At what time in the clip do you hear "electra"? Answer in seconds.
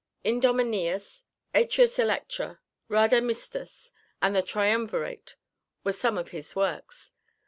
1.99-2.59